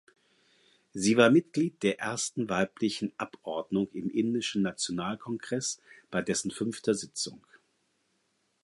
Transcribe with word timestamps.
Sie 0.93 1.15
war 1.15 1.29
Mitglied 1.29 1.83
der 1.83 1.99
ersten 1.99 2.49
weiblichen 2.49 3.13
Abordnung 3.17 3.87
im 3.93 4.09
Indischen 4.09 4.63
Nationalkongress 4.63 5.79
bei 6.09 6.23
dessen 6.23 6.49
fünfter 6.49 6.95
Sitzung. 6.95 7.45